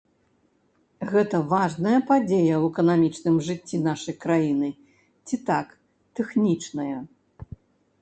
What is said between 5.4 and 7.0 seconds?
так, тэхнічная?